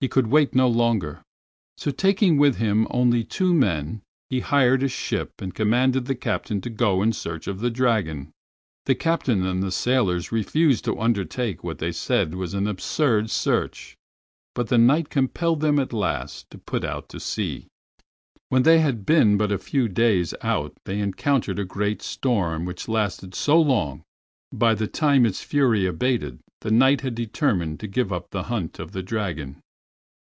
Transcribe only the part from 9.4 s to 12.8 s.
and the sailors refused to undertake what they said was an